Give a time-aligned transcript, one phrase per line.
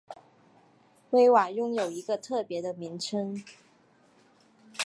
[1.11, 3.43] 威瓦拥有一个特别的名称。